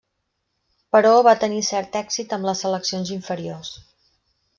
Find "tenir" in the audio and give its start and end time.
1.43-1.61